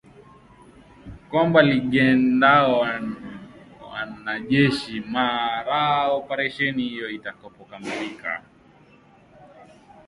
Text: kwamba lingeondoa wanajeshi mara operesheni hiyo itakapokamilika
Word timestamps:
kwamba 1.29 1.59
lingeondoa 1.61 3.01
wanajeshi 3.91 4.99
mara 4.99 6.07
operesheni 6.07 6.83
hiyo 6.89 7.09
itakapokamilika 7.09 8.43